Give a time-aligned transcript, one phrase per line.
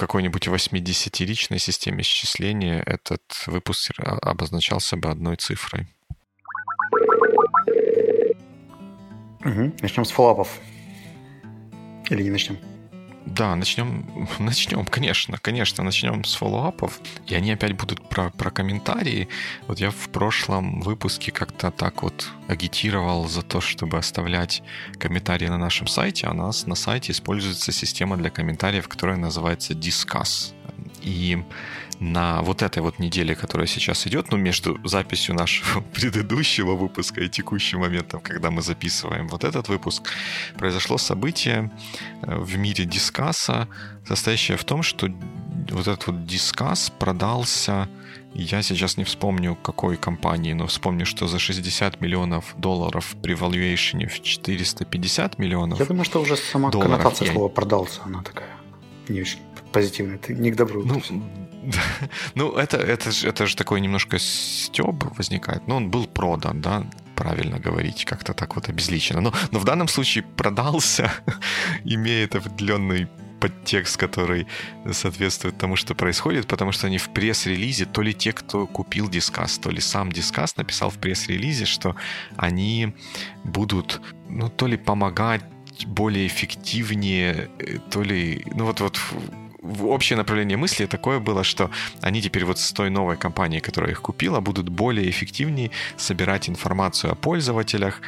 [0.00, 5.86] какой-нибудь 80-ричной системе счисления этот выпуск обозначался бы одной цифрой.
[9.44, 9.72] Угу.
[9.80, 10.58] Начнем с фоллапов.
[12.08, 12.58] Или не начнем?
[13.26, 17.00] Да, начнем, начнем, конечно, конечно, начнем с фоллоуапов.
[17.26, 19.28] И они опять будут про, про комментарии.
[19.66, 24.62] Вот я в прошлом выпуске как-то так вот агитировал за то, чтобы оставлять
[24.98, 26.26] комментарии на нашем сайте.
[26.26, 30.54] А у нас на сайте используется система для комментариев, которая называется Discuss.
[31.02, 31.42] И
[32.00, 37.28] на вот этой вот неделе, которая сейчас идет, ну, между записью нашего предыдущего выпуска и
[37.28, 40.02] текущим моментом, когда мы записываем вот этот выпуск,
[40.58, 41.70] произошло событие
[42.22, 43.68] э, в мире дискаса,
[44.06, 45.08] состоящее в том, что
[45.70, 47.88] вот этот вот дискас продался
[48.34, 54.06] я сейчас не вспомню, какой компании, но вспомню, что за 60 миллионов долларов при valuation
[54.06, 57.32] в 450 миллионов Я думаю, что уже сама долларов коннотация я...
[57.32, 58.48] слова «продался», она такая
[59.08, 59.40] не очень
[59.72, 60.18] позитивная.
[60.18, 60.84] Ты не к добру.
[60.84, 61.02] Ну,
[62.34, 65.66] ну, это, это, же, это же такой немножко стеб возникает.
[65.68, 69.20] Но он был продан, да, правильно говорить, как-то так вот обезличено.
[69.20, 71.12] Но, но в данном случае продался,
[71.84, 73.08] имеет определенный
[73.40, 74.46] подтекст, который
[74.92, 79.58] соответствует тому, что происходит, потому что они в пресс-релизе, то ли те, кто купил дискас,
[79.58, 81.96] то ли сам дискас написал в пресс-релизе, что
[82.36, 82.94] они
[83.44, 85.42] будут, ну, то ли помогать
[85.86, 89.00] более эффективнее, э, то ли, ну вот, вот
[89.62, 94.00] общее направление мысли такое было, что они теперь вот с той новой компанией, которая их
[94.02, 98.00] купила, будут более эффективнее собирать информацию о пользователях,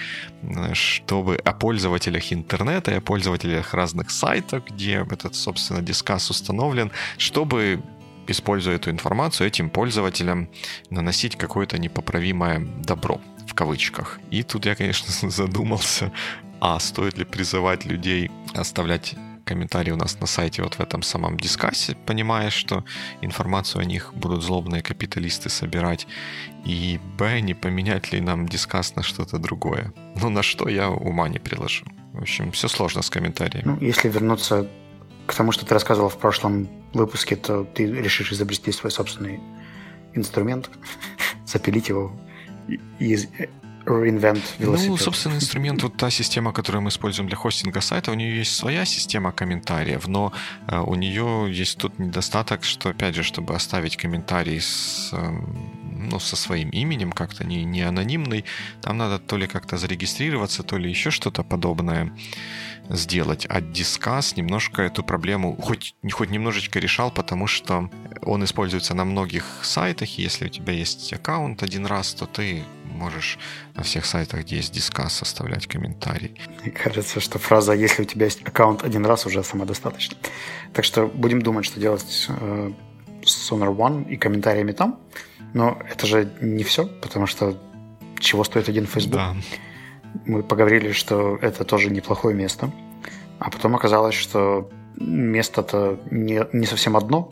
[0.73, 7.83] чтобы о пользователях интернета и о пользователях разных сайтов, где этот, собственно, дискас установлен, чтобы
[8.27, 10.49] используя эту информацию, этим пользователям
[10.91, 14.21] наносить какое-то непоправимое добро в кавычках.
[14.31, 16.13] И тут я, конечно, задумался,
[16.61, 19.15] а стоит ли призывать людей оставлять
[19.45, 22.85] комментарии у нас на сайте вот в этом самом дискассе, понимая, что
[23.21, 26.07] информацию о них будут злобные капиталисты собирать.
[26.65, 29.93] И б, не поменять ли нам дискас на что-то другое.
[30.21, 31.85] Ну, на что я ума не приложу.
[32.13, 33.65] В общем, все сложно с комментариями.
[33.67, 34.69] Ну, если вернуться
[35.27, 39.41] к тому, что ты рассказывал в прошлом выпуске, то ты решишь изобрести свой собственный
[40.15, 40.71] инструмент,
[41.47, 42.13] запилить его
[42.99, 43.19] и
[43.85, 44.91] reinvent велосипед.
[44.91, 48.57] Ну, собственно, инструмент, вот та система, которую мы используем для хостинга сайта, у нее есть
[48.57, 50.33] своя система комментариев, но
[50.69, 55.31] э, у нее есть тут недостаток, что, опять же, чтобы оставить комментарий с, э,
[56.11, 58.45] ну, со своим именем, как-то не, не анонимный,
[58.81, 62.13] там надо то ли как-то зарегистрироваться, то ли еще что-то подобное
[62.89, 63.47] сделать.
[63.49, 67.91] А Discuss немножко эту проблему хоть, хоть немножечко решал, потому что
[68.23, 72.65] он используется на многих сайтах, и если у тебя есть аккаунт один раз, то ты
[72.93, 73.39] можешь
[73.75, 76.41] на всех сайтах, где есть дискас, оставлять комментарий.
[76.63, 80.17] Мне кажется, что фраза «если у тебя есть аккаунт один раз» уже самодостаточно.
[80.73, 82.73] Так что будем думать, что делать э,
[83.25, 85.01] с Sonar One и комментариями там.
[85.55, 87.59] Но это же не все, потому что
[88.19, 89.15] чего стоит один Facebook?
[89.15, 89.37] Да.
[90.27, 92.71] Мы поговорили, что это тоже неплохое место.
[93.39, 97.31] А потом оказалось, что место-то не, не совсем одно,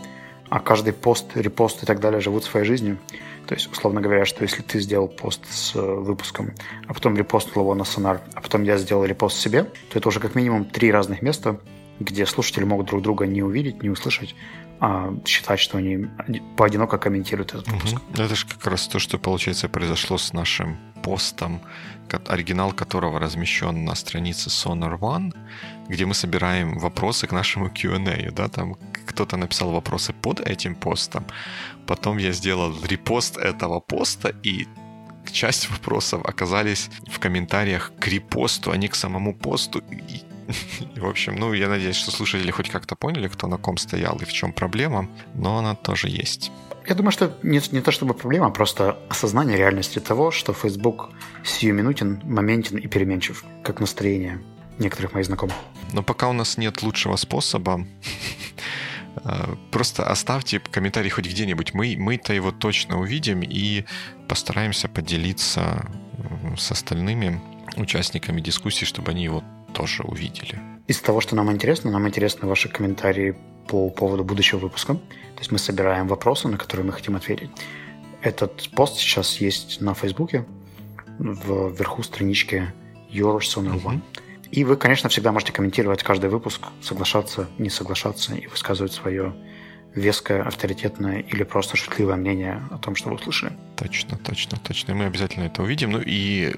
[0.50, 2.99] а каждый пост, репост и так далее живут своей жизнью.
[3.47, 6.53] То есть, условно говоря, что если ты сделал пост с э, выпуском,
[6.87, 10.21] а потом репостил его на Сонар, а потом я сделал репост себе, то это уже
[10.21, 11.61] как минимум три разных места,
[12.00, 14.34] где слушатели могут друг друга не увидеть, не услышать,
[14.81, 16.09] а считать, что они
[16.56, 17.97] поодиноко комментируют этот выпуск.
[17.97, 18.22] Угу.
[18.22, 21.61] Это же как раз то, что, получается, произошло с нашим постом,
[22.27, 25.32] оригинал которого размещен на странице Sonar One,
[25.88, 28.31] где мы собираем вопросы к нашему Q&A.
[28.32, 28.49] Да?
[28.49, 31.25] Там кто-то написал вопросы под этим постом,
[31.87, 34.66] потом я сделал репост этого поста, и
[35.33, 39.83] часть вопросов оказались в комментариях к репосту, а не к самому посту.
[40.97, 44.16] И, в общем, ну, я надеюсь, что слушатели хоть как-то поняли, кто на ком стоял
[44.21, 46.50] и в чем проблема, но она тоже есть.
[46.88, 51.11] Я думаю, что не, не то чтобы проблема, а просто осознание реальности того, что Facebook
[51.44, 54.41] сиюминутен, моментен и переменчив, как настроение
[54.78, 55.55] некоторых моих знакомых.
[55.93, 57.87] Но пока у нас нет лучшего способа,
[59.70, 61.74] просто оставьте комментарий хоть где-нибудь.
[61.74, 63.84] Мы, мы-то его точно увидим и
[64.28, 65.90] постараемся поделиться
[66.56, 67.40] с остальными
[67.76, 70.60] участниками дискуссии, чтобы они его тоже увидели.
[70.86, 73.36] Из того, что нам интересно, нам интересны ваши комментарии
[73.68, 74.94] по поводу будущего выпуска.
[74.94, 77.50] То есть мы собираем вопросы, на которые мы хотим ответить.
[78.22, 80.44] Этот пост сейчас есть на Фейсбуке,
[81.18, 82.72] в верху странички
[83.10, 84.00] Your Sonar One.
[84.50, 89.35] И вы, конечно, всегда можете комментировать каждый выпуск, соглашаться, не соглашаться и высказывать свое
[89.94, 93.52] веское, авторитетное или просто шутливое мнение о том, что вы услышали.
[93.76, 94.93] Точно, точно, точно.
[94.93, 95.93] И мы обязательно это увидим.
[95.93, 96.52] Ну и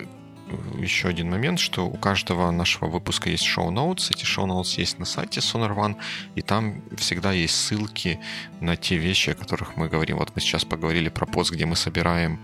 [0.78, 4.10] еще один момент, что у каждого нашего выпуска есть шоу-ноутс.
[4.10, 5.96] Эти шоу-ноутс есть на сайте Sonar One,
[6.34, 8.20] и там всегда есть ссылки
[8.60, 10.18] на те вещи, о которых мы говорим.
[10.18, 12.38] Вот мы сейчас поговорили про пост, где мы собираем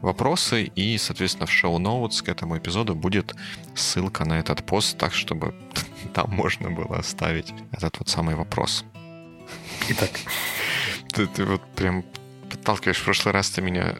[0.00, 3.34] вопросы, и, соответственно, в шоу-ноутс к этому эпизоду будет
[3.74, 5.54] ссылка на этот пост, так, чтобы
[6.14, 8.84] там можно было оставить этот вот самый вопрос.
[9.88, 10.10] Итак.
[11.12, 12.04] Ты, ты вот прям
[12.50, 12.98] подталкиваешь.
[12.98, 13.96] В прошлый раз ты меня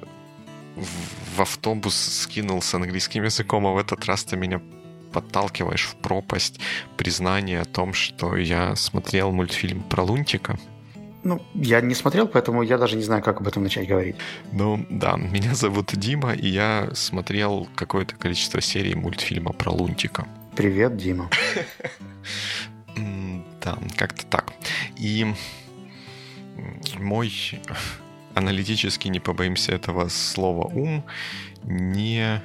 [0.76, 4.60] в автобус скинул с английским языком, а в этот раз ты меня
[5.12, 6.60] подталкиваешь в пропасть
[6.96, 10.58] признания о том, что я смотрел мультфильм про Лунтика.
[11.24, 14.16] Ну, я не смотрел, поэтому я даже не знаю, как об этом начать говорить.
[14.52, 20.26] Ну, да, меня зовут Дима, и я смотрел какое-то количество серий мультфильма про Лунтика.
[20.56, 21.28] Привет, Дима.
[23.60, 24.52] Да, как-то так.
[24.96, 25.26] И
[26.98, 27.32] мой
[28.34, 31.04] аналитически, не побоимся этого слова, ум
[31.64, 32.40] не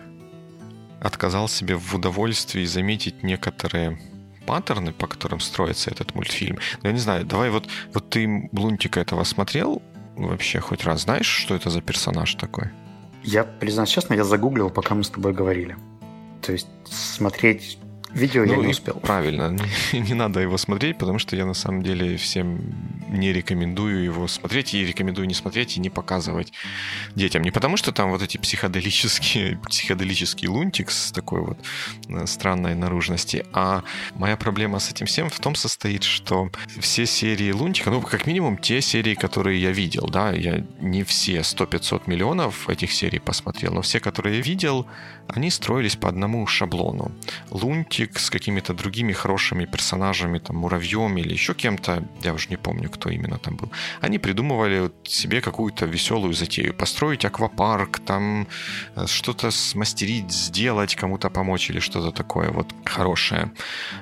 [0.99, 3.99] отказал себе в удовольствии заметить некоторые
[4.45, 6.57] паттерны, по которым строится этот мультфильм.
[6.81, 9.81] Но я не знаю, давай вот, вот ты Лунтика этого смотрел
[10.15, 11.03] вообще хоть раз?
[11.03, 12.69] Знаешь, что это за персонаж такой?
[13.23, 15.77] Я, признаюсь честно, я загуглил, пока мы с тобой говорили.
[16.41, 17.77] То есть смотреть
[18.13, 18.95] Видео ну, я не успел.
[18.95, 19.55] Правильно,
[19.93, 22.59] не, не надо его смотреть, потому что я на самом деле всем
[23.09, 26.53] не рекомендую его смотреть, и рекомендую не смотреть и не показывать
[27.15, 27.41] детям.
[27.43, 31.57] Не потому что там вот эти психоделические, психоделический лунтик с такой вот
[32.09, 33.83] э, странной наружности, а
[34.15, 38.57] моя проблема с этим всем в том состоит, что все серии лунтика, ну, как минимум
[38.57, 43.81] те серии, которые я видел, да, я не все 100-500 миллионов этих серий посмотрел, но
[43.81, 44.85] все, которые я видел,
[45.27, 47.11] они строились по одному шаблону.
[47.51, 52.89] Лунтик с какими-то другими хорошими персонажами, там, муравьем или еще кем-то, я уже не помню,
[52.89, 53.71] кто именно там был,
[54.01, 56.73] они придумывали себе какую-то веселую затею.
[56.73, 58.47] Построить аквапарк, там
[58.95, 63.51] э, что-то смастерить, сделать, кому-то помочь или что-то такое вот хорошее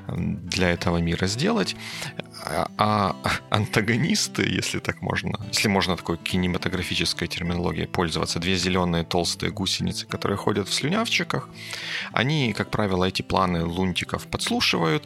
[0.07, 1.75] для этого мира сделать.
[2.43, 3.15] А, а
[3.49, 10.38] антагонисты, если так можно, если можно такой кинематографической терминологией пользоваться, две зеленые толстые гусеницы, которые
[10.38, 11.49] ходят в слюнявчиках,
[12.13, 15.03] они, как правило, эти планы лунтиков подслушивают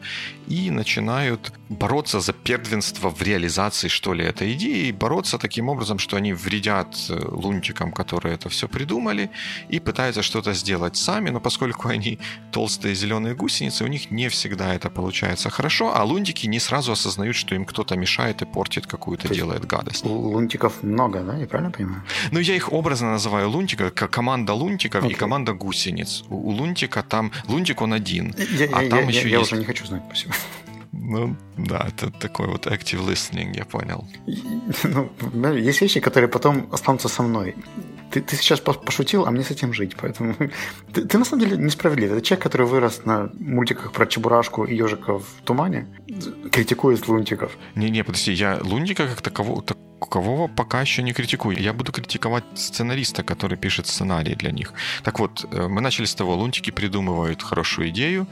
[0.47, 6.17] и начинают бороться за первенство в реализации, что ли, этой идеи, бороться таким образом, что
[6.17, 9.29] они вредят э, лунтикам, которые это все придумали,
[9.69, 12.19] и пытаются что-то сделать сами, но поскольку они
[12.51, 17.24] толстые зеленые гусеницы, у них не всегда это получается хорошо, а лунтики не сразу осознают
[17.25, 20.05] осознают, что им кто-то мешает и портит какую-то, делает гадость.
[20.05, 21.37] Лунтиков много, да?
[21.37, 22.01] Я правильно понимаю?
[22.31, 25.11] Ну, я их образно называю лунтика, как команда лунтиков okay.
[25.11, 26.23] и команда гусениц.
[26.29, 27.31] У, у лунтика там...
[27.47, 29.51] Лунтик он один, я, а я, там я, еще я, есть...
[29.51, 30.33] Я уже не хочу знать, спасибо.
[30.91, 34.07] Ну, да, это такой вот active listening, я понял.
[35.33, 37.55] Ну, есть вещи, которые потом останутся со мной
[38.11, 39.95] ты, ты сейчас пошутил, а мне с этим жить.
[39.99, 40.35] Поэтому
[40.93, 42.11] ты, ты на самом деле несправедлив.
[42.11, 45.87] Это человек, который вырос на мультиках про Чебурашку и ежика в тумане,
[46.51, 47.57] критикует лунтиков.
[47.75, 51.61] Не-не, подожди, я лунтика как такового, так, кого пока еще не критикую.
[51.61, 54.73] Я буду критиковать сценариста, который пишет сценарий для них.
[55.03, 58.27] Так вот, э, мы начали с того, лунтики придумывают хорошую идею,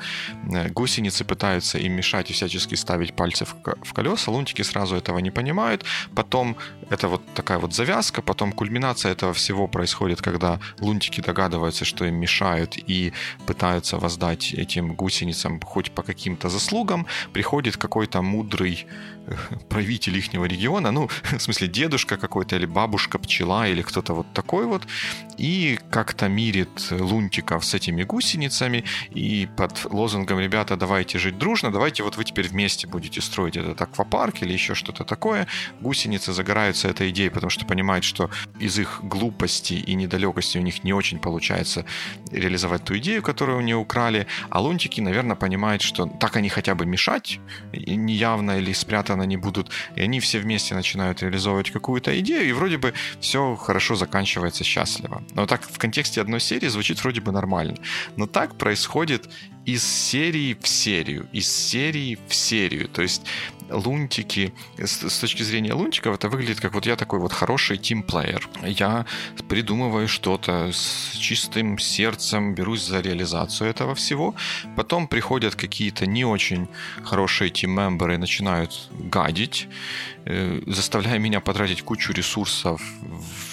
[0.54, 5.32] э, гусеницы пытаются им мешать и всячески ставить пальцы в колеса, лунтики сразу этого не
[5.32, 5.84] понимают,
[6.16, 6.56] потом
[6.90, 12.16] это вот такая вот завязка, потом кульминация этого всего происходит, когда лунтики догадываются, что им
[12.16, 13.14] мешают и
[13.46, 18.86] пытаются воздать этим гусеницам хоть по каким-то заслугам, приходит какой-то мудрый
[19.70, 24.66] правитель ихнего региона, ну, в смысле, дедушка какой-то, или бабушка пчела, или кто-то вот такой
[24.66, 24.84] вот,
[25.38, 32.04] и как-то мирит лунтиков с этими гусеницами, и под лозунгом «Ребята, давайте жить дружно, давайте
[32.04, 35.48] вот вы теперь вместе будете строить этот аквапарк или еще что-то такое»,
[35.82, 40.84] гусеницы загораются этой идеей, потому что понимают, что из их глупости и недалекости у них
[40.84, 41.86] не очень получается
[42.32, 46.76] реализовать ту идею, которую у нее украли, а лунтики, наверное, понимают, что так они хотя
[46.76, 47.40] бы мешать
[47.74, 52.54] неявно или спрятать спрятаны они будут, и они все вместе начинают реализовывать какую-то идею, и
[52.54, 55.22] вроде бы все хорошо заканчивается счастливо.
[55.36, 57.76] Но так в контексте одной серии звучит вроде бы нормально.
[58.18, 59.30] Но так происходит
[59.66, 62.88] из серии в серию, из серии в серию.
[62.90, 63.22] То есть
[63.70, 68.48] лунтики, с, точки зрения лунтиков, это выглядит как вот я такой вот хороший тимплеер.
[68.64, 69.06] Я
[69.48, 74.36] придумываю что-то с чистым сердцем, берусь за реализацию этого всего.
[74.76, 76.68] Потом приходят какие-то не очень
[77.04, 79.68] хорошие тим-мемберы начинают гадить,
[80.26, 82.82] э, заставляя меня потратить кучу ресурсов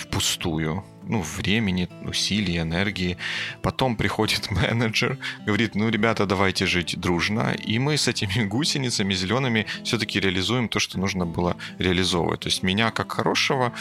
[0.00, 3.16] впустую ну, времени, усилий, энергии.
[3.62, 7.52] Потом приходит менеджер, говорит, ну, ребята, давайте жить дружно.
[7.52, 12.40] И мы с этими гусеницами зелеными все-таки реализуем то, что нужно было реализовывать.
[12.40, 13.72] То есть меня, как хорошего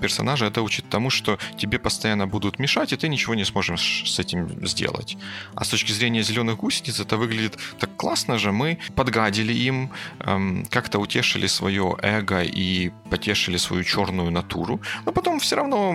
[0.00, 4.18] персонажа, это учит тому, что тебе постоянно будут мешать, и ты ничего не сможешь с
[4.18, 5.16] этим сделать.
[5.54, 8.50] А с точки зрения зеленых гусениц это выглядит так классно же.
[8.50, 15.38] Мы подгадили им, эм, как-то утешили свое эго и потешили свою черную натуру, но потом
[15.38, 15.94] все равно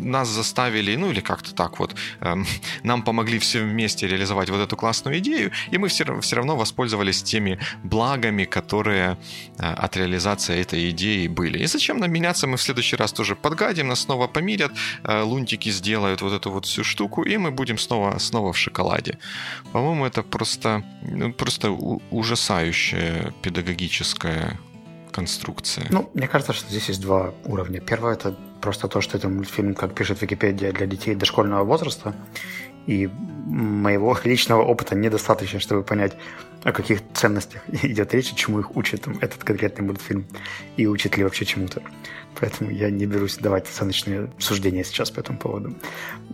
[0.00, 2.46] нас заставили, ну или как-то так вот, эм,
[2.82, 7.22] нам помогли все вместе реализовать вот эту классную идею, и мы все, все равно воспользовались
[7.22, 9.16] теми благами, которые
[9.58, 11.58] э, от реализации этой идеи были.
[11.58, 12.46] И зачем нам меняться?
[12.46, 14.72] Мы в следующий раз тоже подгадим, нас снова помирят,
[15.04, 19.18] э, лунтики сделают вот эту вот всю штуку, и мы будем снова, снова в шоколаде.
[19.72, 24.58] По-моему, это просто, ну, просто ужасающая педагогическая
[25.12, 25.86] конструкция.
[25.90, 27.80] Ну, мне кажется, что здесь есть два уровня.
[27.80, 32.14] Первое это просто то, что это мультфильм, как пишет Википедия, для детей дошкольного возраста.
[32.86, 33.08] И
[33.46, 36.16] моего личного опыта недостаточно, чтобы понять,
[36.62, 40.26] о каких ценностях идет речь и чему их учит этот конкретный мультфильм.
[40.76, 41.82] И учит ли вообще чему-то.
[42.38, 45.74] Поэтому я не берусь давать оценочные суждения сейчас по этому поводу.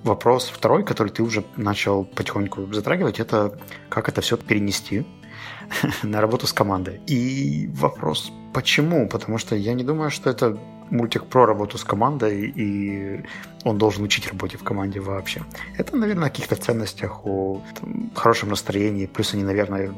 [0.04, 5.06] Вопрос второй, который ты уже начал потихоньку затрагивать, это как это все перенести
[6.02, 7.00] на работу с командой.
[7.06, 9.08] И вопрос, почему?
[9.08, 10.58] Потому что я не думаю, что это
[10.90, 13.24] мультик про работу с командой, и
[13.64, 15.42] он должен учить работе в команде вообще.
[15.76, 19.92] Это, наверное, о каких-то ценностях, о там, хорошем настроении, плюс они, наверное,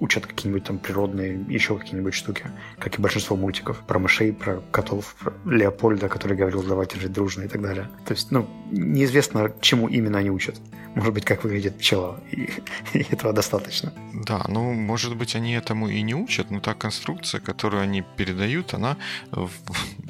[0.00, 2.44] учат какие-нибудь там природные, еще какие-нибудь штуки,
[2.78, 3.78] как и большинство мультиков.
[3.86, 7.88] Про мышей, про котов, про Леопольда, который говорил «давайте жить дружно» и так далее.
[8.06, 10.56] То есть, ну, неизвестно, чему именно они учат.
[10.96, 12.48] Может быть, как выглядит пчела, и,
[12.94, 13.92] и этого достаточно.
[14.14, 18.72] Да, ну, может быть, они этому и не учат, но та конструкция, которую они передают,
[18.72, 18.96] она,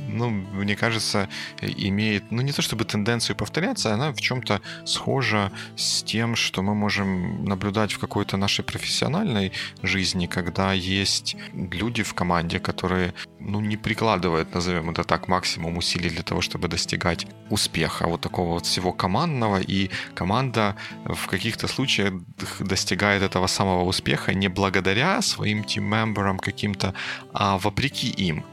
[0.08, 1.28] ну, мне кажется,
[1.60, 6.74] имеет, ну, не то чтобы тенденцию повторяться, она в чем-то схожа с тем, что мы
[6.74, 9.50] можем наблюдать в какой-то нашей профессиональной
[9.82, 16.10] жизни, когда есть люди в команде, которые ну, не прикладывают, назовем это так, максимум усилий
[16.10, 22.14] для того, чтобы достигать успеха, вот такого вот всего командного, и команда в каких-то случаях
[22.60, 26.94] достигает этого самого успеха не благодаря своим тим-мемберам каким-то,
[27.32, 28.44] а вопреки им.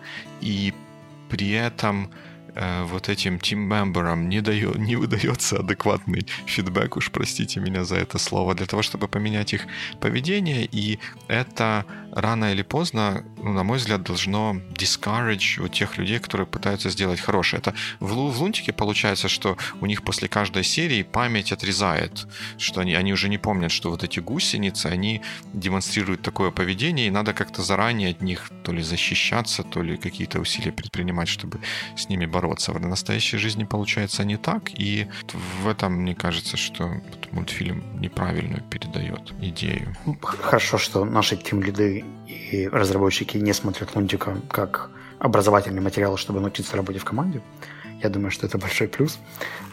[0.42, 0.74] И
[1.30, 2.10] при этом
[2.56, 8.20] Э, вот этим тим-мемберам не, дает, не выдается адекватный фидбэк, уж простите меня за это
[8.20, 9.65] слово, для того, чтобы поменять их
[10.00, 16.20] поведение, и это рано или поздно, ну, на мой взгляд, должно discourage у тех людей,
[16.20, 17.60] которые пытаются сделать хорошее.
[17.60, 22.27] Это в, в Лунтике получается, что у них после каждой серии память отрезает,
[22.58, 25.22] что они, они уже не помнят, что вот эти гусеницы, они
[25.53, 30.39] демонстрируют такое поведение, и надо как-то заранее от них то ли защищаться, то ли какие-то
[30.39, 31.60] усилия предпринимать, чтобы
[31.98, 32.74] с ними бороться.
[32.74, 35.08] В настоящей жизни получается не так, и
[35.63, 37.01] в этом мне кажется, что
[37.32, 39.96] мультфильм неправильно передает идею.
[40.22, 47.00] Хорошо, что наши тим-лиды и разработчики не смотрят Лунтика как образовательный материал, чтобы научиться работе
[47.00, 47.41] в команде.
[48.01, 49.19] Я думаю, что это большой плюс.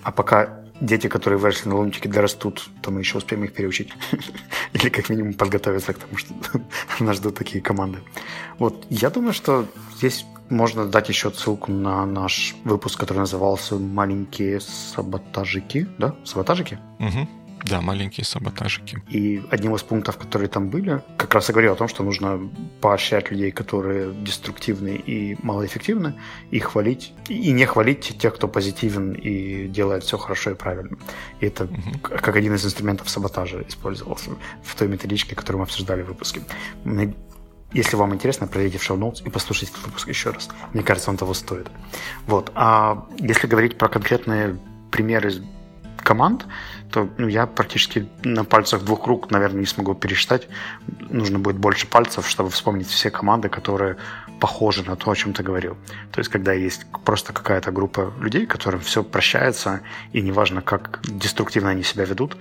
[0.03, 3.93] А пока дети, которые выросли на лунтике, дорастут, то мы еще успеем их переучить.
[4.73, 6.35] Или как минимум подготовиться к тому, что
[7.01, 7.99] нас ждут такие команды.
[8.59, 14.61] Вот, я думаю, что здесь можно дать еще ссылку на наш выпуск, который назывался «Маленькие
[14.61, 15.87] саботажики».
[15.99, 16.15] Да?
[16.25, 16.79] Саботажики?
[16.99, 17.29] Угу.
[17.65, 19.03] Да, маленькие саботажики.
[19.09, 22.51] И одним из пунктов, которые там были, как раз и говорил о том, что нужно
[22.81, 26.15] поощрять людей, которые деструктивны и малоэффективны,
[26.51, 30.97] и хвалить, и не хвалить тех, кто позитивен и делает все хорошо и правильно.
[31.41, 31.99] И это угу.
[32.03, 34.31] как один из инструментов саботажа использовался
[34.63, 36.43] в той методичке, которую мы обсуждали в выпуске.
[37.73, 40.49] Если вам интересно, пройдите в шоу-ноутс и послушайте этот выпуск еще раз.
[40.73, 41.69] Мне кажется, он того стоит.
[42.27, 42.51] Вот.
[42.57, 44.59] А если говорить про конкретные
[44.91, 45.33] примеры
[46.11, 46.47] команд,
[46.91, 50.49] то ну, я практически на пальцах двух рук, наверное, не смогу пересчитать.
[51.11, 53.97] Нужно будет больше пальцев, чтобы вспомнить все команды, которые
[54.41, 55.77] похожи на то, о чем ты говорил.
[56.11, 59.81] То есть, когда есть просто какая-то группа людей, которым все прощается,
[60.13, 62.37] и неважно, как деструктивно они себя ведут,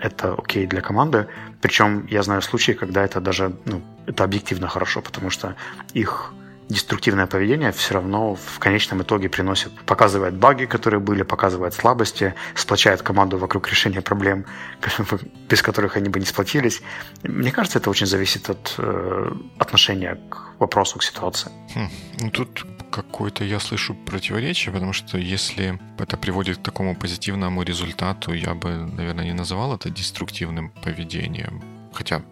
[0.00, 1.26] это окей для команды.
[1.60, 5.54] Причем я знаю случаи, когда это даже, ну, это объективно хорошо, потому что
[5.94, 6.32] их
[6.68, 13.02] деструктивное поведение все равно в конечном итоге приносит, показывает баги, которые были, показывает слабости, сплочает
[13.02, 14.44] команду вокруг решения проблем,
[15.48, 16.82] без которых они бы не сплотились.
[17.22, 21.50] Мне кажется, это очень зависит от э, отношения к вопросу, к ситуации.
[21.74, 21.88] Хм.
[22.20, 28.32] Ну, тут какое-то я слышу противоречие, потому что если это приводит к такому позитивному результату,
[28.32, 31.62] я бы, наверное, не называл это деструктивным поведением.
[31.92, 32.22] Хотя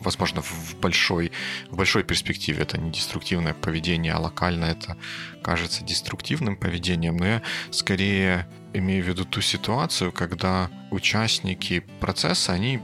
[0.00, 1.32] возможно, в большой,
[1.70, 2.62] в большой перспективе.
[2.62, 4.96] Это не деструктивное поведение, а локально это
[5.42, 12.80] кажется деструктивным поведением, но я скорее имею в виду ту ситуацию, когда участники процесса, они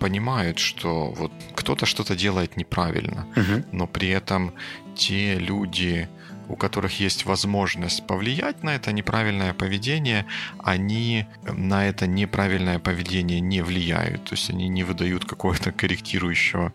[0.00, 3.64] понимают, что вот кто-то что-то делает неправильно, угу.
[3.72, 4.54] но при этом
[4.94, 6.08] те люди,
[6.48, 10.26] у которых есть возможность повлиять на это неправильное поведение,
[10.58, 14.24] они на это неправильное поведение не влияют.
[14.24, 16.72] То есть они не выдают какого-то корректирующего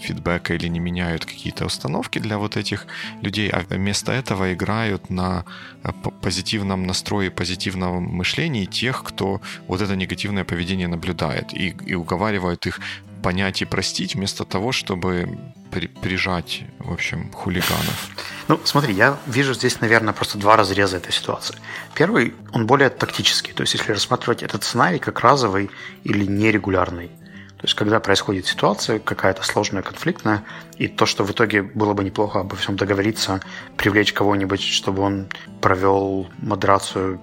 [0.00, 2.86] фидбэка или не меняют какие-то установки для вот этих
[3.22, 5.44] людей, а вместо этого играют на
[5.84, 12.66] э, позитивном настрое, позитивном мышлении тех, кто вот это негативное поведение наблюдает и, и уговаривают
[12.66, 12.80] их
[13.22, 15.38] понять и простить, вместо того, чтобы
[15.70, 18.10] при, прижать, в общем, хулиганов.
[18.48, 21.54] Ну, смотри, я вижу здесь, наверное, просто два разреза этой ситуации.
[21.94, 25.70] Первый, он более тактический, то есть если рассматривать этот сценарий как разовый
[26.02, 27.12] или нерегулярный.
[27.60, 30.42] То есть, когда происходит ситуация какая-то сложная, конфликтная,
[30.78, 33.40] и то, что в итоге было бы неплохо обо всем договориться,
[33.76, 35.28] привлечь кого-нибудь, чтобы он
[35.60, 37.20] провел модерацию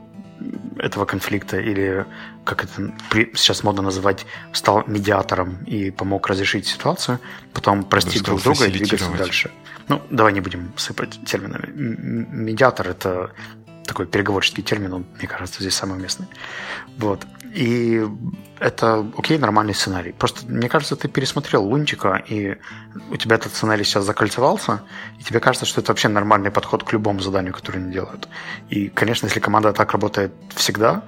[0.78, 2.06] этого конфликта или
[2.48, 2.94] как это
[3.36, 7.20] сейчас модно называть, стал медиатором и помог разрешить ситуацию,
[7.54, 9.52] потом простить друг друга и двигаться дальше.
[9.90, 11.68] Ну, давай не будем сыпать терминами.
[11.72, 13.32] Медиатор– это
[13.86, 16.28] такой переговорческий термин, он, мне кажется, здесь самый уместный.
[16.98, 17.26] Вот.
[17.54, 18.06] И
[18.60, 20.12] это окей, нормальный сценарий.
[20.12, 22.58] Просто, мне кажется, ты пересмотрел Лунтика, и
[23.10, 24.82] у тебя этот сценарий сейчас закольцевался,
[25.20, 28.28] и тебе кажется, что это вообще нормальный подход к любому заданию, которое они делают.
[28.70, 31.04] И, конечно, если команда так работает всегда,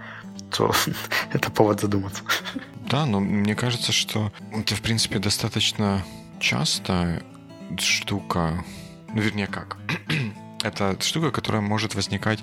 [0.51, 0.71] то
[1.33, 2.23] это повод задуматься.
[2.89, 6.03] Да, но мне кажется, что это, в принципе, достаточно
[6.39, 7.21] часто
[7.77, 8.63] штука,
[9.13, 9.77] ну, вернее, как,
[10.63, 12.39] это штука, которая может возникать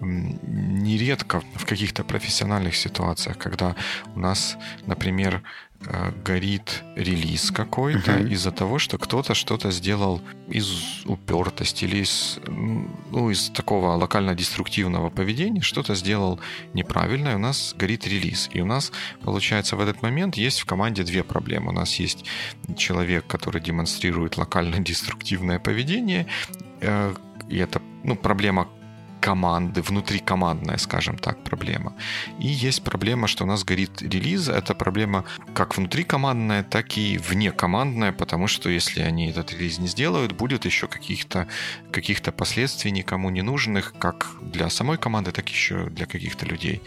[0.00, 3.74] нередко в каких-то профессиональных ситуациях, когда
[4.14, 5.42] у нас, например,
[5.80, 8.32] э, горит релиз какой-то uh-huh.
[8.32, 15.60] из-за того, что кто-то что-то сделал из упертости или из, ну, из такого локально-деструктивного поведения,
[15.60, 16.40] что-то сделал
[16.74, 18.50] неправильно, и у нас горит релиз.
[18.52, 21.70] И у нас, получается, в этот момент есть в команде две проблемы.
[21.70, 22.24] У нас есть
[22.76, 26.26] человек, который демонстрирует локально-деструктивное поведение,
[26.80, 27.14] э,
[27.48, 28.68] и это ну, проблема
[29.20, 31.92] команды, внутрикомандная, скажем так, проблема.
[32.38, 34.48] И есть проблема, что у нас горит релиз.
[34.48, 35.24] Это проблема
[35.54, 40.86] как внутрикомандная, так и внекомандная, потому что если они этот релиз не сделают, будет еще
[40.86, 41.46] каких-то
[41.90, 46.82] каких последствий никому не нужных, как для самой команды, так еще для каких-то людей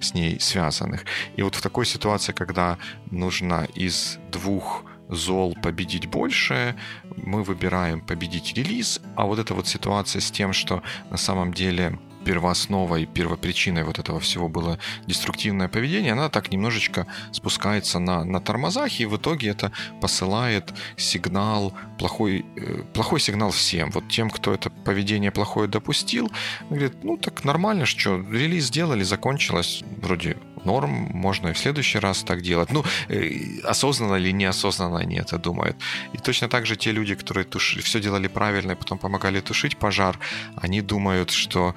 [0.00, 1.04] с ней связанных.
[1.36, 2.78] И вот в такой ситуации, когда
[3.10, 6.76] нужно из двух зол победить больше,
[7.16, 11.98] мы выбираем победить релиз, а вот эта вот ситуация с тем, что на самом деле
[12.26, 18.98] первоосновой, первопричиной вот этого всего было деструктивное поведение, она так немножечко спускается на, на тормозах,
[18.98, 23.92] и в итоге это посылает сигнал, плохой, э, плохой сигнал всем.
[23.92, 26.28] Вот тем, кто это поведение плохое допустил,
[26.68, 30.36] говорит, ну так нормально, что релиз сделали, закончилось, вроде
[30.66, 32.72] норм, можно и в следующий раз так делать.
[32.72, 35.76] Ну, э, осознанно или неосознанно они это думают.
[36.14, 37.76] И точно так же те люди, которые туш...
[37.82, 40.18] все делали правильно и потом помогали тушить пожар,
[40.62, 41.74] они думают, что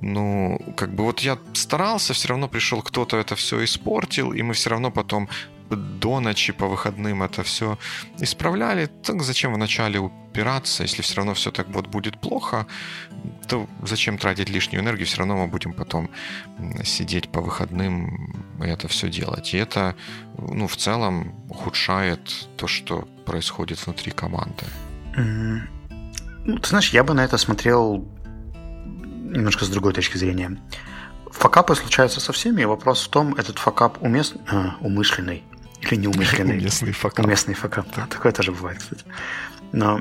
[0.00, 4.54] ну, как бы вот я старался, все равно пришел кто-то это все испортил, и мы
[4.54, 5.28] все равно потом
[5.76, 7.78] до ночи по выходным это все
[8.18, 12.66] исправляли, так зачем вначале упираться, если все равно все так вот будет плохо,
[13.48, 16.10] то зачем тратить лишнюю энергию, все равно мы будем потом
[16.84, 18.32] сидеть по выходным
[18.64, 19.54] и это все делать.
[19.54, 19.94] И это,
[20.38, 24.64] ну, в целом ухудшает то, что происходит внутри команды.
[26.44, 28.08] Ну, ты знаешь, я бы на это смотрел
[29.34, 30.58] немножко с другой точки зрения.
[31.30, 34.34] Факапы случаются со всеми, и вопрос в том, этот факап умес...
[34.48, 35.42] а, умышленный
[35.82, 36.58] или неумышленный.
[36.58, 37.26] Уместный факап.
[37.26, 38.06] Уместный факап, да.
[38.06, 39.04] Такое тоже бывает, кстати.
[39.72, 40.00] Но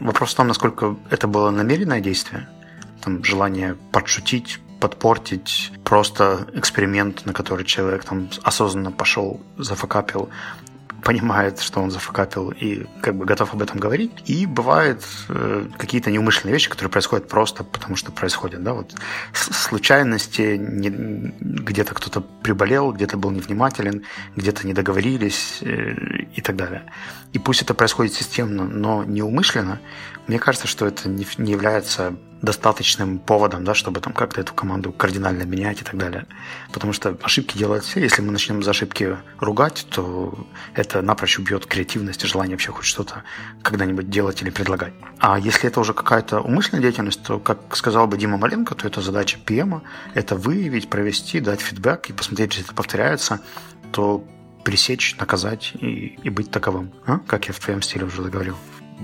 [0.00, 2.48] вопрос в том, насколько это было намеренное действие,
[3.02, 10.30] там, желание подшутить, подпортить, просто эксперимент, на который человек там осознанно пошел, зафакапил,
[11.02, 14.12] понимает, что он зафакапил и как бы готов об этом говорить.
[14.26, 18.62] И бывают э, какие-то неумышленные вещи, которые происходят просто потому, что происходят.
[18.62, 18.74] Да?
[18.74, 18.94] Вот
[19.32, 20.88] случайности, не,
[21.40, 24.04] где-то кто-то приболел, где-то был невнимателен,
[24.36, 25.94] где-то не договорились э,
[26.34, 26.84] и так далее.
[27.32, 29.80] И пусть это происходит системно, но неумышленно,
[30.26, 34.92] мне кажется, что это не, не является достаточным поводом, да, чтобы там как-то эту команду
[34.92, 36.26] кардинально менять и так далее.
[36.72, 38.00] Потому что ошибки делают все.
[38.00, 42.84] Если мы начнем за ошибки ругать, то это напрочь убьет креативность и желание вообще хоть
[42.84, 43.22] что-то
[43.62, 44.92] когда-нибудь делать или предлагать.
[45.20, 49.00] А если это уже какая-то умышленная деятельность, то, как сказал бы Дима Маленко, то это
[49.00, 49.82] задача ПМа,
[50.14, 53.40] это выявить, провести, дать фидбэк и посмотреть, если это повторяется,
[53.92, 54.24] то
[54.64, 56.92] пресечь, наказать и, и быть таковым.
[57.06, 57.18] А?
[57.20, 58.56] Как я в твоем стиле уже договорил.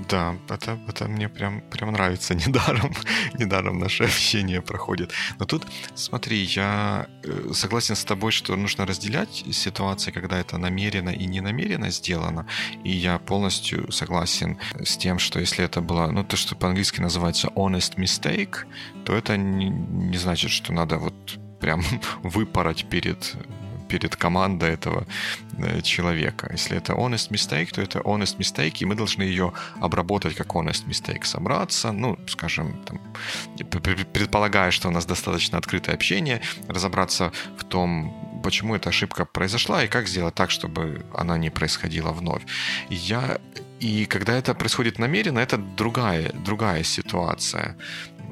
[0.06, 2.34] Да, это, это мне прям, прям нравится.
[2.46, 2.92] Недаром,
[3.38, 5.12] недаром наше общение проходит.
[5.38, 11.10] Но тут, смотри, я э, согласен с тобой, что нужно разделять ситуации, когда это намеренно
[11.10, 12.46] и ненамеренно сделано.
[12.84, 17.48] И я полностью согласен с тем, что если это было, ну, то, что по-английски называется
[17.48, 18.66] honest mistake,
[19.04, 21.82] то это не, не значит, что надо вот прям
[22.22, 23.36] выпороть перед
[23.88, 25.06] перед командой этого
[25.58, 26.48] э, человека.
[26.52, 30.86] Если это honest mistake, то это honest mistake, и мы должны ее обработать как honest
[30.86, 33.00] mistake, собраться, ну, скажем, там,
[34.12, 39.88] предполагая, что у нас достаточно открытое общение, разобраться в том, почему эта ошибка произошла и
[39.88, 42.42] как сделать так, чтобы она не происходила вновь.
[42.90, 43.38] я
[43.80, 47.76] и когда это происходит намеренно, это другая, другая ситуация.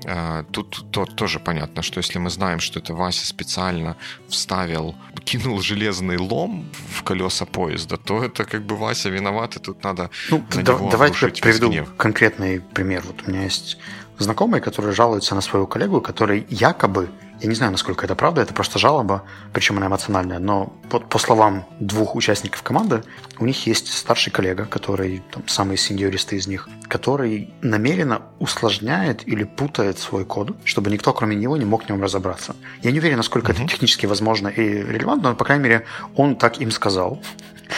[0.04, 3.96] А, тут то, тоже понятно, что если мы знаем, что это Вася специально
[4.28, 9.82] вставил, кинул железный лом в колеса поезда, то это как бы Вася виноват, и тут
[9.85, 11.94] надо ну, на да, него Давай приведу гнев.
[11.96, 13.02] конкретный пример.
[13.06, 13.78] Вот у меня есть
[14.18, 17.09] знакомый, который жалуется на своего коллегу, который якобы
[17.40, 21.18] я не знаю, насколько это правда, это просто жалоба, причем она эмоциональная, но по, по
[21.18, 23.03] словам двух участников команды,
[23.38, 29.44] у них есть старший коллега, который там, самый сеньористый из них, который намеренно усложняет или
[29.44, 32.57] путает свой код, чтобы никто, кроме него, не мог в нем разобраться.
[32.83, 33.64] Я не уверен, насколько mm-hmm.
[33.64, 37.20] это технически возможно и релевантно, но, по крайней мере, он так им сказал.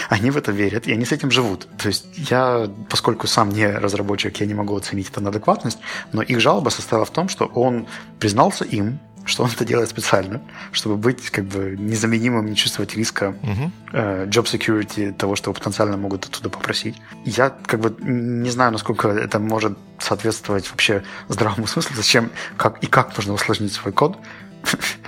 [0.08, 1.66] Они в это верят, и они с этим живут.
[1.78, 5.78] То есть я, поскольку сам не разработчик, я не могу оценить это на адекватность,
[6.12, 7.86] но их жалоба состояла в том, что он
[8.18, 10.40] признался им, что он это делает специально,
[10.72, 13.70] чтобы быть как бы незаменимым, не чувствовать риска uh-huh.
[13.92, 16.96] э, job security того, что потенциально могут оттуда попросить.
[17.24, 22.86] Я как бы не знаю, насколько это может соответствовать вообще здравому смыслу, зачем, как и
[22.86, 24.18] как можно усложнить свой код.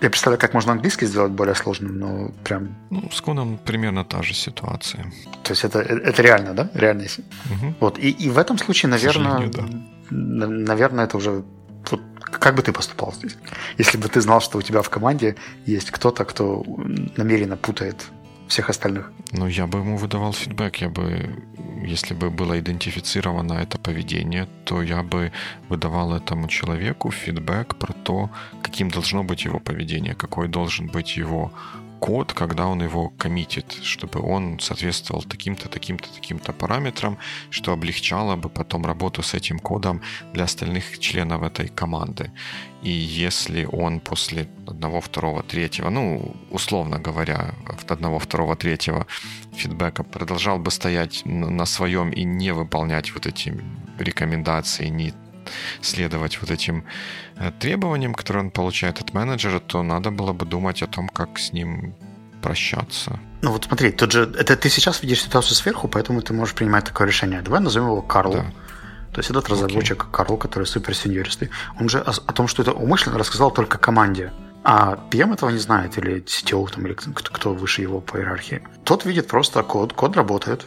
[0.00, 2.74] Я представляю, как можно английский сделать более сложным, но прям...
[2.88, 5.12] Ну, с кодом примерно та же ситуация.
[5.42, 6.70] То есть это, это реально, да?
[6.72, 7.02] Реально.
[7.02, 7.74] Угу.
[7.80, 7.98] Вот.
[7.98, 9.62] И, и в этом случае, наверное, да.
[10.10, 11.44] наверное, это уже
[11.90, 13.36] вот как бы ты поступал здесь?
[13.78, 16.64] Если бы ты знал, что у тебя в команде есть кто-то, кто
[17.16, 18.10] намеренно путает
[18.50, 19.12] всех остальных.
[19.32, 20.76] Ну, я бы ему выдавал фидбэк.
[20.82, 21.44] Я бы,
[21.86, 25.32] если бы было идентифицировано это поведение, то я бы
[25.68, 28.30] выдавал этому человеку фидбэк про то,
[28.62, 31.52] каким должно быть его поведение, какой должен быть его
[32.00, 37.18] код, когда он его коммитит, чтобы он соответствовал таким-то, таким-то, таким-то параметрам,
[37.50, 40.00] что облегчало бы потом работу с этим кодом
[40.32, 42.32] для остальных членов этой команды.
[42.82, 49.06] И если он после одного, второго, третьего, ну, условно говоря, от одного, второго, третьего
[49.52, 53.54] фидбэка продолжал бы стоять на своем и не выполнять вот эти
[53.98, 55.12] рекомендации, не
[55.80, 56.84] следовать вот этим
[57.58, 61.52] требованиям, которые он получает от менеджера, то надо было бы думать о том, как с
[61.52, 61.94] ним
[62.42, 63.18] прощаться.
[63.42, 66.84] Ну вот смотри, тут же это ты сейчас видишь ситуацию сверху, поэтому ты можешь принимать
[66.84, 67.42] такое решение.
[67.42, 68.32] Давай назовем его Карл.
[68.32, 68.44] Да.
[69.12, 70.10] То есть этот разработчик okay.
[70.10, 71.50] Карл, который супер сеньористый,
[71.80, 74.32] он же о, о том, что это умышленно рассказал только команде.
[74.62, 78.62] А PM этого не знает, или CTO, там, или кто, кто выше его по иерархии.
[78.84, 80.66] Тот видит просто код, код работает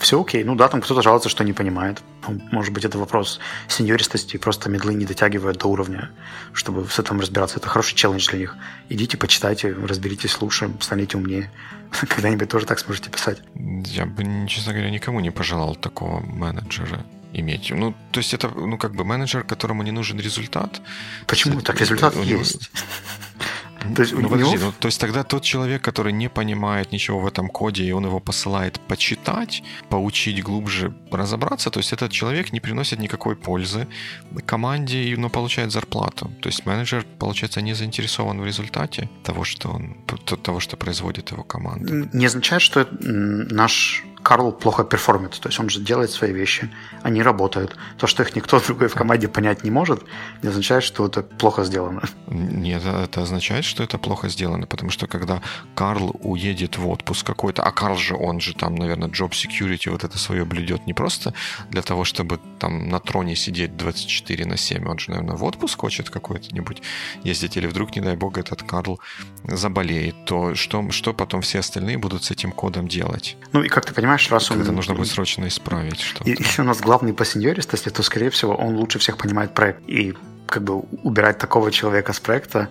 [0.00, 0.44] все окей.
[0.44, 2.02] Ну да, там кто-то жалуется, что не понимает.
[2.26, 6.10] Ну, может быть, это вопрос сеньористости, просто медлы не дотягивают до уровня,
[6.52, 7.58] чтобы с этим разбираться.
[7.58, 8.56] Это хороший челлендж для них.
[8.88, 11.50] Идите, почитайте, разберитесь лучше, станете умнее.
[12.08, 13.42] Когда-нибудь тоже так сможете писать.
[13.54, 17.70] Я бы, честно говоря, никому не пожелал такого менеджера иметь.
[17.70, 20.80] Ну, то есть это, ну, как бы менеджер, которому не нужен результат.
[21.26, 21.60] Почему?
[21.60, 22.70] Так результат есть.
[23.94, 24.66] То есть, ну, подожди, него...
[24.66, 28.04] ну, то есть тогда тот человек, который не понимает ничего в этом коде, и он
[28.04, 33.86] его посылает почитать, поучить глубже разобраться, то есть этот человек не приносит никакой пользы
[34.46, 36.30] команде, но получает зарплату.
[36.40, 39.96] То есть менеджер, получается, не заинтересован в результате того, что он,
[40.42, 42.08] того, что производит его команда.
[42.12, 46.70] Не означает, что наш Карл плохо перформит, то есть он же делает свои вещи,
[47.02, 47.76] они работают.
[47.98, 50.02] То, что их никто другой в команде понять не может,
[50.42, 52.02] не означает, что это плохо сделано.
[52.26, 55.42] Нет, это означает, что это плохо сделано, потому что когда
[55.74, 60.04] Карл уедет в отпуск какой-то, а Карл же, он же там, наверное, job security вот
[60.04, 61.34] это свое блюдет не просто
[61.70, 65.80] для того, чтобы там на троне сидеть 24 на 7, он же, наверное, в отпуск
[65.80, 66.82] хочет какой-нибудь
[67.24, 69.00] ездить, или вдруг, не дай бог, этот Карл
[69.44, 73.36] заболеет, то что, что потом все остальные будут с этим кодом делать?
[73.52, 74.62] Ну и как ты понимаешь, понимаешь, раз он...
[74.62, 76.28] Это нужно будет срочно исправить что-то.
[76.28, 79.88] Если у нас главный по сеньористости, то, скорее всего, он лучше всех понимает проект.
[79.88, 80.14] И
[80.46, 82.68] как бы убирать такого человека с проекта,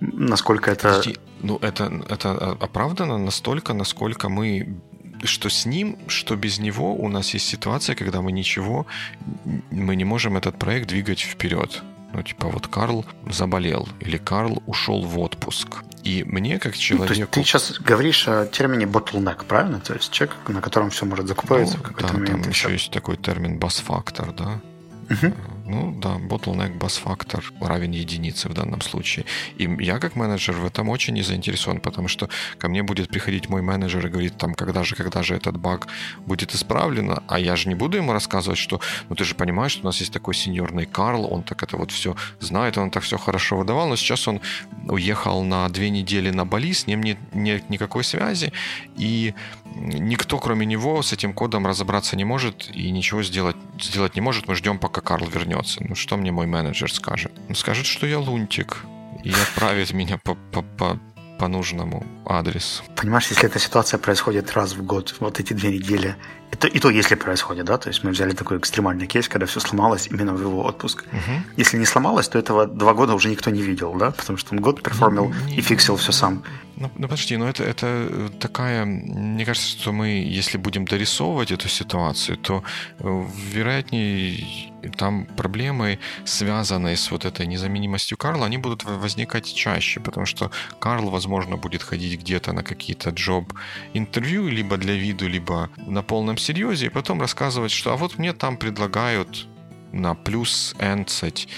[0.00, 0.88] насколько это...
[0.88, 4.76] Подожди, ну это, это оправдано настолько, насколько мы
[5.22, 8.86] что с ним, что без него у нас есть ситуация, когда мы ничего,
[9.70, 11.82] мы не можем этот проект двигать вперед.
[12.14, 15.68] Ну, типа вот Карл заболел или Карл ушел в отпуск.
[16.04, 17.08] И мне как человеку...
[17.08, 19.80] Ну, то есть ты сейчас говоришь о термине bottleneck, правильно?
[19.80, 22.42] То есть человек, на котором все может закупаться ну, в какой-то да, момент.
[22.42, 22.72] там еще все.
[22.74, 24.60] есть такой термин бас-фактор, да?
[25.10, 25.63] Угу.
[25.66, 29.24] Ну да, bottleneck бас фактор равен единице в данном случае.
[29.56, 33.48] И я как менеджер в этом очень не заинтересован, потому что ко мне будет приходить
[33.48, 35.86] мой менеджер и говорит, там, когда же, когда же этот баг
[36.26, 39.82] будет исправлен, а я же не буду ему рассказывать, что, ну ты же понимаешь, что
[39.82, 43.16] у нас есть такой сеньорный Карл, он так это вот все знает, он так все
[43.16, 44.42] хорошо выдавал, но сейчас он
[44.86, 48.52] уехал на две недели на Бали, с ним нет, нет никакой связи,
[48.96, 49.34] и
[49.74, 54.46] никто, кроме него, с этим кодом разобраться не может и ничего сделать, сделать не может.
[54.46, 55.53] Мы ждем, пока Карл вернется.
[55.80, 57.32] Ну, что мне мой менеджер скажет?
[57.48, 58.84] Он скажет, что я лунтик
[59.22, 60.98] и отправит меня по, по, по,
[61.38, 62.82] по нужному адресу.
[62.96, 66.16] Понимаешь, если эта ситуация происходит раз в год, вот эти две недели,
[66.52, 69.46] и то, и то если происходит, да, то есть мы взяли такой экстремальный кейс, когда
[69.46, 71.04] все сломалось именно в его отпуск.
[71.12, 71.42] Угу.
[71.56, 74.60] Если не сломалось, то этого два года уже никто не видел, да, потому что он
[74.60, 76.44] год перформил не, не, и фиксил все сам.
[76.76, 81.68] Ну, ну подожди, но это, это такая, мне кажется, что мы, если будем дорисовывать эту
[81.68, 82.64] ситуацию, то
[82.98, 90.26] э, вероятнее там проблемы, связанные с вот этой незаменимостью Карла, они будут возникать чаще, потому
[90.26, 96.38] что Карл, возможно, будет ходить где-то на какие-то джоб-интервью, либо для виду, либо на полном
[96.38, 99.48] серьезе, и потом рассказывать, что а вот мне там предлагают
[99.94, 101.48] на плюс 11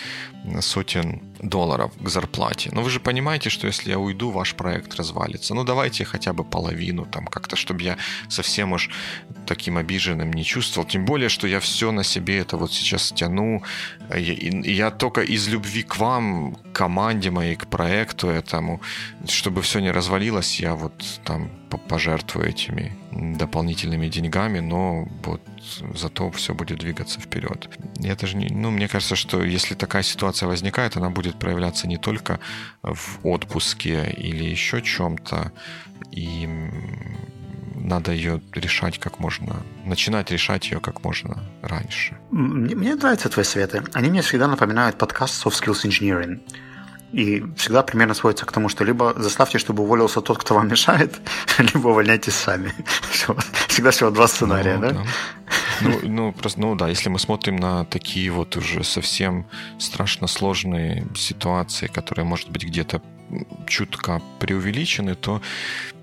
[0.60, 2.70] сотен долларов к зарплате.
[2.72, 5.54] Но вы же понимаете, что если я уйду, ваш проект развалится.
[5.54, 7.96] Ну, давайте хотя бы половину, там, как-то, чтобы я
[8.28, 8.90] совсем уж
[9.46, 10.86] таким обиженным не чувствовал.
[10.86, 13.62] Тем более, что я все на себе это вот сейчас тяну.
[14.14, 18.80] И я только из любви к вам, команде моей, к проекту этому,
[19.28, 21.50] чтобы все не развалилось, я вот там
[21.88, 25.40] пожертвую этими дополнительными деньгами, но вот
[25.94, 27.68] зато все будет двигаться вперед.
[28.04, 31.98] Это же не, ну, мне кажется, что если такая ситуация возникает, она будет проявляться не
[31.98, 32.38] только
[32.82, 35.52] в отпуске или еще чем-то,
[36.10, 36.48] и
[37.74, 42.16] надо ее решать как можно, начинать решать ее как можно раньше.
[42.30, 43.82] Мне, мне нравятся твои советы.
[43.92, 46.40] Они мне всегда напоминают подкаст Soft Skills Engineering.
[47.12, 51.14] И всегда примерно сводится к тому, что либо заставьте, чтобы уволился тот, кто вам мешает,
[51.58, 52.72] либо увольняйтесь сами.
[53.68, 54.90] Всегда всего два сценария, ну, да?
[54.90, 55.04] да?
[55.82, 59.46] Ну, ну, просто, ну да, если мы смотрим на такие вот уже совсем
[59.78, 63.02] страшно сложные ситуации, которые, может быть, где-то
[63.66, 65.42] чутка преувеличены, то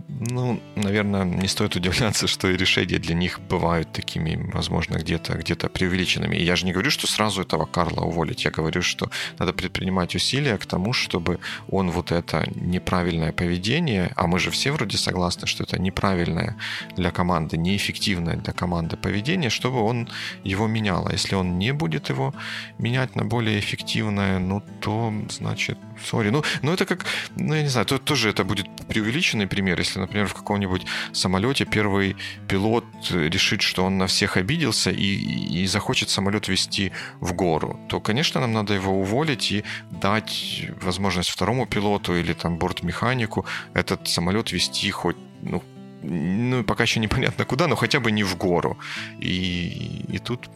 [0.08, 5.56] ну, наверное, не стоит удивляться, что и решения для них бывают такими, возможно, где-то где
[5.56, 6.36] преувеличенными.
[6.36, 8.46] И я же не говорю, что сразу этого Карла уволить.
[8.46, 11.40] Я говорю, что надо предпринимать усилия к тому, чтобы
[11.70, 16.58] он вот это неправильное поведение, а мы же все вроде согласны, что это неправильное
[16.96, 20.10] для команды, неэффективное для команды поведение, чтобы он
[20.44, 21.08] его менял.
[21.08, 22.34] А если он не будет его
[22.78, 26.30] менять на более эффективное, ну, то, значит, сори.
[26.30, 30.00] Ну, ну это как, ну, я не знаю, то, тоже это будет преувеличенный пример, если
[30.00, 32.16] например, в каком-нибудь самолете первый
[32.48, 38.00] пилот решит, что он на всех обиделся и, и захочет самолет вести в гору, то,
[38.00, 44.52] конечно, нам надо его уволить и дать возможность второму пилоту или там бортмеханику этот самолет
[44.52, 45.62] вести хоть ну,
[46.04, 48.78] ну, пока еще непонятно куда, но хотя бы не в гору.
[49.20, 50.50] И, и тут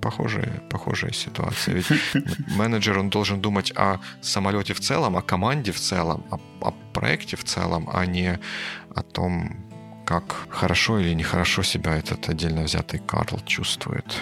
[0.00, 1.74] похожая, похожая ситуация.
[1.74, 1.86] Ведь
[2.56, 7.36] менеджер, он должен думать о самолете в целом, о команде в целом, о, о проекте
[7.36, 8.38] в целом, а не
[8.94, 9.56] о том,
[10.04, 14.20] как хорошо или нехорошо себя этот отдельно взятый Карл чувствует.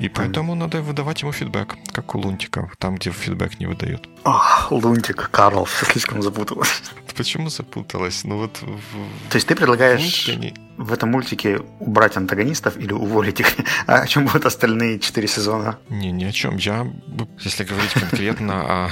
[0.00, 4.08] И поэтому надо выдавать ему фидбэк, как у Лунтика, там, где фидбэк не выдают.
[4.24, 6.82] Ах, Лунтик, Карл, все слишком запуталось.
[7.16, 8.24] Почему запуталось?
[8.24, 8.52] Ну вот...
[9.30, 10.52] То есть ты предлагаешь они...
[10.76, 13.46] в этом мультике убрать антагонистов или уволить их?
[13.86, 15.78] А о чем будут остальные четыре сезона?
[15.90, 16.56] Не, ни о чем.
[16.56, 16.90] Я,
[17.38, 18.90] если говорить конкретно о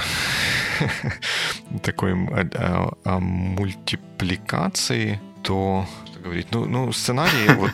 [1.83, 5.85] такой о мультипликации, то
[6.23, 6.47] говорить.
[6.51, 7.71] Ну, ну сценарий вот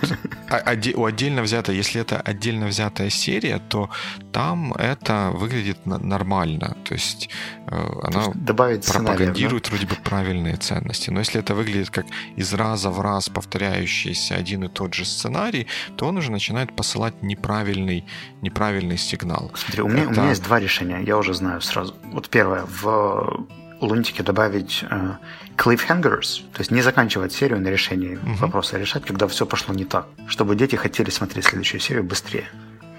[0.96, 3.90] у отдельно взятая, если это отдельно взятая серия, то
[4.32, 6.76] там это выглядит нормально.
[6.84, 7.30] То есть
[7.68, 9.70] э, она добавить пропагандирует да?
[9.70, 11.10] вроде бы правильные ценности.
[11.12, 15.68] Но если это выглядит как из раза в раз повторяющийся один и тот же сценарий,
[15.96, 18.06] то он уже начинает посылать неправильный,
[18.42, 19.52] неправильный сигнал.
[19.56, 20.10] Смотри, у меня, это...
[20.10, 21.96] у меня есть два решения, я уже знаю сразу.
[22.12, 23.48] Вот первое, в
[23.80, 25.12] Лунтике добавить э,
[25.58, 28.34] cliffhangers, то есть не заканчивать серию на решении угу.
[28.36, 32.48] вопроса, а решать, когда все пошло не так, чтобы дети хотели смотреть следующую серию быстрее.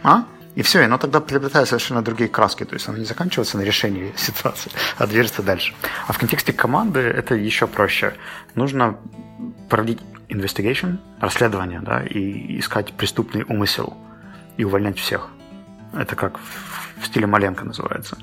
[0.03, 0.25] А?
[0.55, 2.65] И все, и оно тогда приобретает совершенно другие краски.
[2.65, 5.75] То есть оно не заканчивается на решении ситуации, а движется дальше.
[6.07, 8.15] А в контексте команды это еще проще.
[8.55, 8.99] Нужно
[9.69, 13.97] проводить investigation, расследование, да, и искать преступный умысел
[14.57, 15.29] и увольнять всех.
[15.93, 16.39] Это как
[17.01, 18.17] в стиле Маленко называется.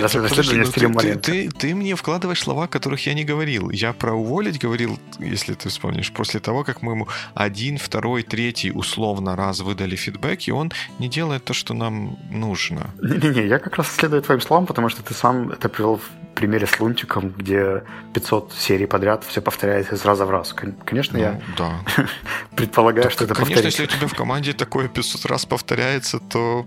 [0.00, 1.32] Расследование в стиле Маленко.
[1.58, 3.70] Ты мне вкладываешь слова, которых я не говорил.
[3.70, 8.70] Я про уволить говорил, если ты вспомнишь, после того, как мы ему один, второй, третий
[8.70, 12.90] условно раз выдали фидбэк, и он не делает то, что нам нужно.
[13.02, 16.66] Не-не-не, я как раз следую твоим словам, потому что ты сам это привел в примере
[16.66, 17.82] с Лунтиком, где
[18.14, 20.54] 500 серий подряд все повторяется из раза в раз.
[20.84, 21.80] Конечно, ну, я да.
[22.56, 23.82] предполагаю, так, что это Конечно, повторится.
[23.82, 26.66] если у тебя в команде такое 500 раз повторяется, то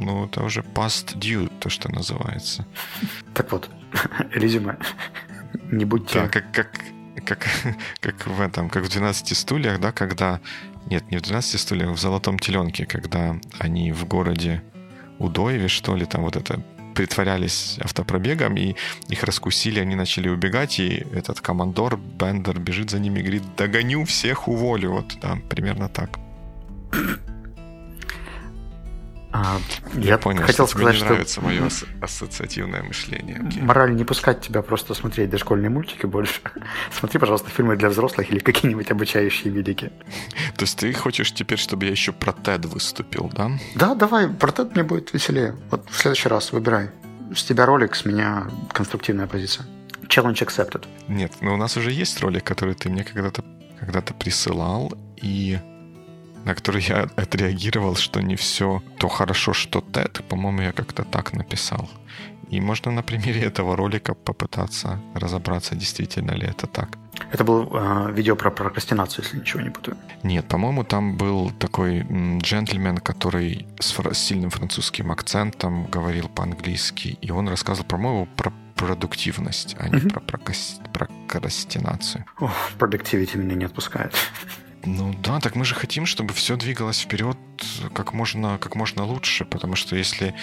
[0.00, 2.66] ну, это уже past due, то, что называется.
[3.34, 3.70] Так вот,
[4.32, 4.76] резюме.
[5.70, 6.20] Не будьте...
[6.20, 6.80] Да, как, как,
[7.24, 7.46] как,
[8.00, 10.40] как в этом, как в 12 стульях, да, когда...
[10.86, 14.62] Нет, не в 12 стульях, в Золотом теленке, когда они в городе
[15.18, 16.62] Удоеве, что ли, там вот это
[16.94, 18.74] притворялись автопробегом, и
[19.08, 24.04] их раскусили, они начали убегать, и этот командор Бендер бежит за ними и говорит, догоню
[24.04, 24.92] всех, уволю.
[24.92, 26.18] Вот, да, примерно так.
[29.40, 29.60] А,
[29.94, 33.38] я, я понял, хотел что сказать, тебе не нравится мое ас- ассоциативное мышление.
[33.38, 33.62] Okay.
[33.62, 36.40] Мораль не пускать тебя просто смотреть дошкольные мультики больше.
[36.92, 39.90] Смотри, пожалуйста, фильмы для взрослых или какие-нибудь обучающие великие.
[40.56, 43.52] То есть ты хочешь теперь, чтобы я еще про TED выступил, да?
[43.76, 45.54] Да, давай, про TED мне будет веселее.
[45.70, 46.90] Вот в следующий раз выбирай.
[47.32, 49.66] С тебя ролик, с меня конструктивная позиция.
[50.08, 50.84] Challenge accepted.
[51.06, 53.44] Нет, но у нас уже есть ролик, который ты мне когда-то
[53.78, 55.58] когда-то присылал, и
[56.48, 60.22] на который я отреагировал, что не все то хорошо, что Тед.
[60.28, 61.90] По-моему, я как-то так написал.
[62.50, 66.96] И можно на примере этого ролика попытаться разобраться, действительно ли это так.
[67.32, 69.96] Это был э, видео про прокрастинацию, если ничего не путаю.
[70.22, 72.06] Нет, по-моему, там был такой
[72.42, 78.52] джентльмен, который с, фр- с сильным французским акцентом говорил по-английски, и он рассказывал, по-моему, про
[78.76, 80.12] продуктивность, а не mm-hmm.
[80.12, 80.20] про
[81.30, 82.24] прокрастинацию.
[82.40, 84.14] Ох, продуктивити меня не отпускает.
[84.84, 87.36] Ну да, так мы же хотим, чтобы все двигалось вперед
[87.92, 90.34] как можно, как можно лучше, потому что если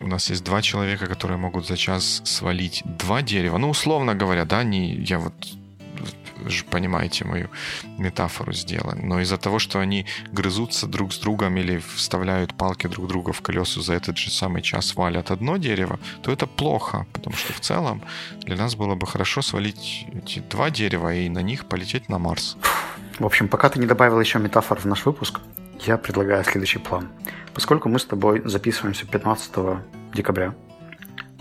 [0.00, 4.44] у нас есть два человека, которые могут за час свалить два дерева, ну, условно говоря,
[4.44, 5.34] да, не, я вот
[6.70, 7.48] понимаете мою
[7.98, 9.00] метафору сделан.
[9.02, 13.40] Но из-за того, что они грызутся друг с другом или вставляют палки друг друга в
[13.40, 17.60] колесу за этот же самый час валят одно дерево, то это плохо, потому что в
[17.60, 18.02] целом
[18.40, 22.56] для нас было бы хорошо свалить эти два дерева и на них полететь на Марс.
[23.18, 25.40] В общем, пока ты не добавил еще метафор в наш выпуск,
[25.80, 27.08] я предлагаю следующий план.
[27.54, 29.52] Поскольку мы с тобой записываемся 15
[30.14, 30.54] декабря,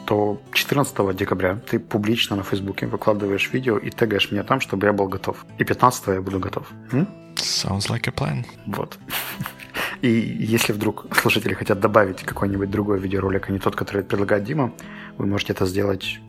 [0.05, 4.93] то 14 декабря ты публично на Фейсбуке выкладываешь видео и тегаешь меня там, чтобы я
[4.93, 5.45] был готов.
[5.57, 6.67] И 15 я буду готов.
[6.91, 7.07] М?
[7.35, 8.45] Sounds like a plan.
[8.65, 8.97] Вот.
[10.01, 14.73] И если вдруг слушатели хотят добавить какой-нибудь другой видеоролик, а не тот, который предлагает Дима,
[15.17, 16.19] вы можете это сделать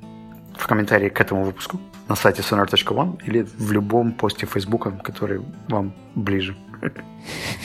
[0.57, 5.93] в комментарии к этому выпуску на сайте sonar.one или в любом посте Фейсбука, который вам
[6.15, 6.57] ближе.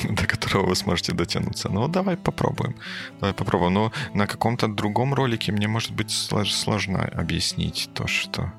[0.09, 1.69] До которого вы сможете дотянуться.
[1.69, 2.75] Ну, давай попробуем.
[3.19, 3.73] Давай попробуем.
[3.73, 8.51] Но на каком-то другом ролике мне, может быть, сложно объяснить то, что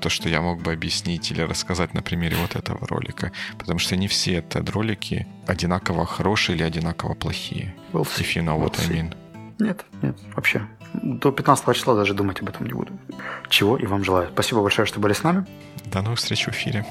[0.00, 3.30] то, что я мог бы объяснить или рассказать на примере вот этого ролика.
[3.58, 7.74] Потому что не все TED-ролики одинаково хорошие или одинаково плохие.
[7.92, 9.14] We'll If you know what we'll I mean.
[9.60, 10.66] Нет, нет, вообще.
[10.94, 12.92] До 15 числа даже думать об этом не буду.
[13.48, 14.28] Чего и вам желаю.
[14.32, 15.46] Спасибо большое, что были с нами.
[15.86, 16.84] До новых встреч в эфире.